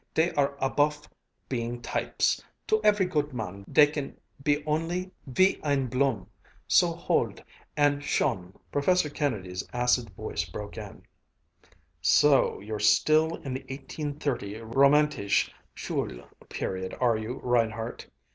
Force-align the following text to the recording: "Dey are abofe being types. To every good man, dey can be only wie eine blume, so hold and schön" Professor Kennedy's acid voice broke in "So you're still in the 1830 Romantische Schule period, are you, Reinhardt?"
"Dey 0.15 0.31
are 0.31 0.57
abofe 0.59 1.07
being 1.47 1.79
types. 1.79 2.43
To 2.65 2.81
every 2.83 3.05
good 3.05 3.33
man, 3.35 3.63
dey 3.71 3.85
can 3.85 4.17
be 4.41 4.65
only 4.65 5.11
wie 5.27 5.59
eine 5.63 5.85
blume, 5.91 6.27
so 6.67 6.91
hold 6.93 7.43
and 7.77 8.01
schön" 8.01 8.55
Professor 8.71 9.11
Kennedy's 9.11 9.63
acid 9.73 10.09
voice 10.09 10.43
broke 10.43 10.75
in 10.75 11.03
"So 12.01 12.59
you're 12.61 12.79
still 12.79 13.35
in 13.43 13.53
the 13.53 13.63
1830 13.69 14.55
Romantische 14.73 15.51
Schule 15.75 16.27
period, 16.49 16.97
are 16.99 17.15
you, 17.15 17.39
Reinhardt?" 17.43 18.07